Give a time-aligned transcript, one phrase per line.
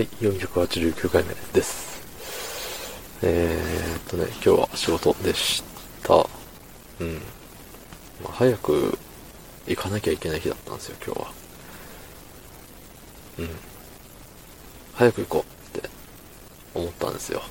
[0.00, 2.00] はい、489回目です。
[3.20, 5.62] えーっとね、今日は仕事でし
[6.02, 6.14] た。
[7.00, 7.16] うん。
[8.24, 8.98] まあ、早く
[9.66, 11.32] 行かなきゃいけない日だったんですよ、今日は。
[13.40, 13.48] うん。
[14.94, 15.44] 早く行こ
[15.74, 15.90] うって
[16.74, 17.42] 思ったんですよ。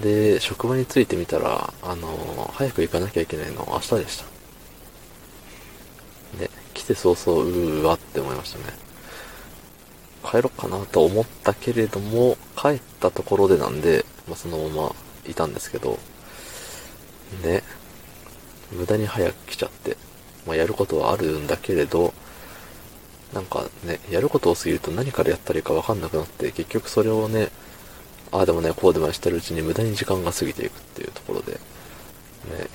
[0.00, 4.24] で、職場に着いてみたら、あのー早く行かなきゃいけないの明日でした。
[6.38, 8.93] で、来て早々、うーわって思いましたね。
[10.24, 14.94] 帰ろうかなと思ったけれども、帰ったところでなんで、まあ、そのまま
[15.28, 15.98] いたんですけど、
[17.42, 17.62] ね、
[18.72, 19.96] 無駄に早く来ちゃって、
[20.46, 22.14] まあ、やることはあるんだけれど、
[23.32, 27.48] なんかね、やること多すぎると何からやったらいいか分かんなくなって、結局それをね、
[28.32, 31.58] ああでもね、こうでもしてるうちに無駄に時間が過ぎていくっていうところで、ね、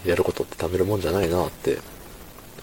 [0.05, 1.79] やることって貯めるもんじゃないなって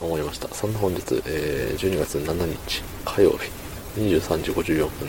[0.01, 0.49] 思いました。
[0.49, 3.66] そんな本日、えー12月7日火曜日
[3.97, 5.09] 23時54分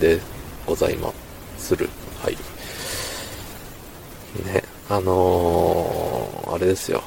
[0.00, 0.20] で
[0.66, 1.12] ございま
[1.58, 1.88] する。
[2.22, 2.36] はい。
[4.44, 7.02] ね、あのー、あれですよ。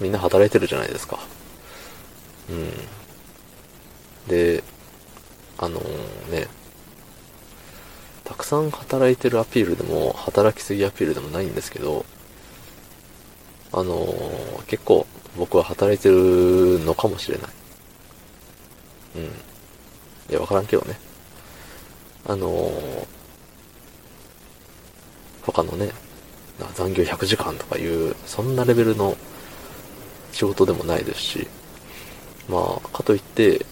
[0.00, 1.18] みんな働いてるじゃないですか。
[2.48, 2.70] うん。
[4.28, 4.62] で、
[5.58, 6.46] あのーね、
[8.24, 12.04] たくさん働いてるアピールでも、働きすぎアピールでもないんですけど、
[13.72, 17.59] あのー結構僕は働いてるのかもしれない。
[19.16, 19.22] うん。
[19.22, 19.28] い
[20.30, 20.98] や、わからんけどね。
[22.26, 23.20] あのー
[25.42, 25.90] 他のね、
[26.74, 29.16] 残業100時間とかいう、そんなレベルの
[30.32, 31.48] 仕事でもないですし、
[32.48, 33.64] まあ、かといって、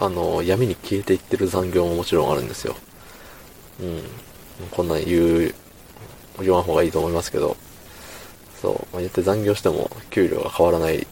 [0.00, 2.76] あの闇に消えていってる残業ももちろんあるんですよ。
[3.80, 4.02] うん。
[4.70, 5.54] こんなん言う、
[6.40, 7.56] 言わん方がいいと思いますけど、
[8.60, 11.06] そう、まあ、言って残業しても給料が変わらない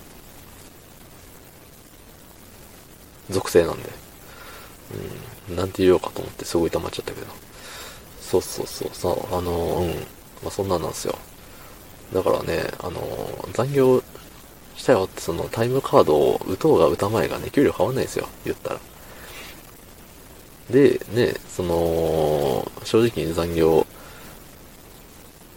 [3.31, 3.91] 属性なんで、
[5.49, 7.27] うん、なんて言おうかと思ってすごい溜まっちゃったけど。
[8.21, 9.91] そうそうそう、そう、あの、うん、
[10.43, 11.17] まあそんなんなんですよ。
[12.13, 14.03] だからね、あの、残業
[14.77, 18.81] したよってそのタイムカードを打とうが打たまいがね、給料変わんないんですよ、言ったら。
[20.71, 23.87] で、ね、その、正直に残業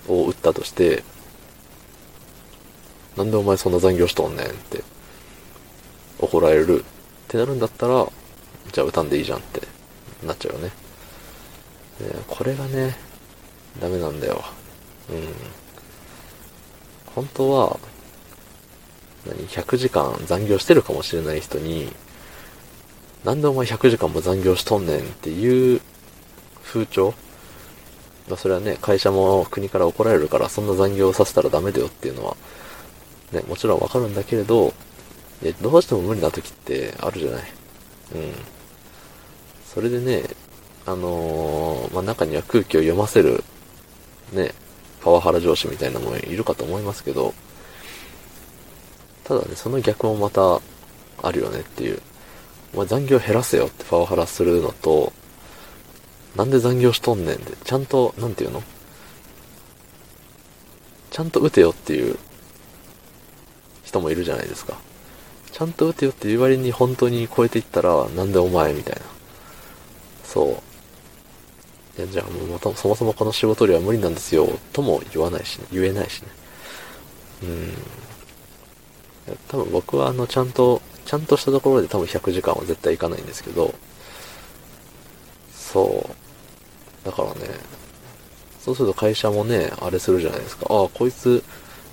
[0.08, 1.04] を打ったとして、
[3.18, 4.84] なんでお前そんな残業しとんねんって
[6.20, 6.86] 怒られる
[7.30, 8.08] ってなるんだったら、
[8.72, 9.62] じゃあ歌んでいいじゃんって
[10.26, 10.72] なっちゃうよね。
[12.28, 12.98] これがね、
[13.80, 14.44] ダメなんだよ。
[15.12, 15.28] うん。
[17.14, 17.80] 本当は、
[19.28, 21.94] 何、100時間残業してるかもしれない人に、
[23.24, 25.82] なんでお前100時間も残業しとんねんっていう
[26.64, 27.14] 風潮？
[28.28, 32.36] まあそれはね、会社も国から怒られるから、そんな残業させたらダメだよっていうのは、
[33.32, 34.74] ね、もちろんわかるんだけれど、
[35.42, 37.44] いやどうしても無理な時ってあるじゃない。
[38.16, 38.34] うん。
[39.66, 40.24] それでね、
[40.86, 43.44] あのーまあ、中には空気を読ませる、
[44.34, 44.54] ね、
[45.02, 47.34] パワハラ上司みたいなのもいるかと思いますけど、
[49.24, 50.60] ただね、その逆もまた
[51.22, 52.02] あるよねっていう。
[52.74, 55.14] お前残業減らせよってパワハラするのと、
[56.36, 58.62] なんで残業しとんねんって、ちゃんと、なんていうの？
[61.12, 62.18] ちゃんと打てよっていう
[63.84, 64.78] 人もいるじゃないですか。
[65.60, 69.02] ちゃんと打てよって言う割に本当に超えていったら、なんでお前みたいな。
[70.24, 70.64] そ
[71.98, 72.02] う。
[72.02, 76.30] いや、じゃあもうまた、そもそもこの仕事量は無理なんですよ、とも言わないしね、言えないしね。
[77.44, 77.74] うん。
[79.50, 83.76] 多分僕はあの、ちゃんと、ちゃんとしたところで多分100時間は絶対行かないんですけど、
[85.54, 86.10] そ
[87.04, 87.06] う。
[87.06, 87.50] だからね、
[88.62, 90.68] そうすると会社もね、あれするじゃないですか。
[90.70, 91.44] ああ、こいつ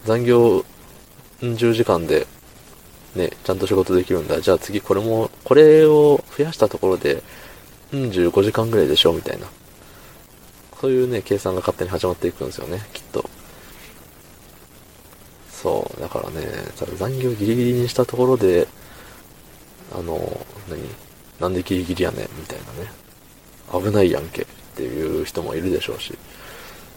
[0.05, 0.65] 残業
[1.41, 2.29] 10時間で、
[3.17, 4.41] ね、ちゃんと仕事できるんだ。
[4.41, 7.23] じゃあ次これも、これを増やしたところで、
[7.93, 9.47] うん、15時間ぐらいでしょみたいな。
[10.81, 13.29] そういうね、計算が勝手に始まっていくんですよね、きっと。
[15.51, 16.47] そう、だからね、
[16.97, 18.69] 残業ギリギリにしたところで、
[19.93, 20.81] あの、何
[21.41, 22.91] なんでギリギリやねんみたいなね。
[23.73, 26.17] 危ないやんけっていう人もいるでしょうし。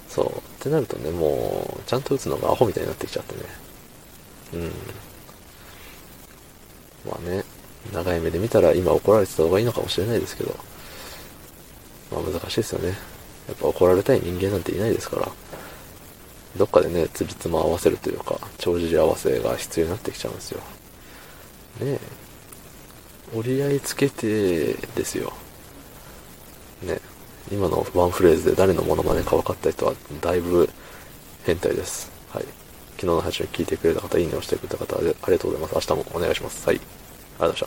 [0.08, 0.28] そう。
[0.28, 3.42] ってなるとね、もう、ちゃんと打つのがアホみたいになってきちゃってね。
[4.54, 4.72] うん。
[7.10, 7.44] まあね、
[7.94, 10.56] 長い目で見たら今怒られてた方がいいのかもしれないですけど、
[12.12, 12.90] まあ難しいですよね。
[13.48, 15.32] やっぱ怒られたい人間なんていないですから、
[16.58, 20.62] どっかでね、つりつま合わせるというか、帳尻合わせが必要になってきちゃうんですよ。
[21.80, 22.00] ねえ。
[23.36, 25.34] 折り合いつけてですよ。
[26.84, 27.00] ね。
[27.52, 30.70] 今のワンフレーズで誰のモノマネか分かった人はだいぶ
[31.46, 32.12] 変態です。
[32.32, 32.44] はい。
[32.98, 35.90] 昨日の配信を聞いてくれた方、いいねをしてくれた方、ありがとうございます。
[35.90, 36.68] 明日もお願いします。
[36.68, 36.82] はい。
[37.40, 37.66] 好的，少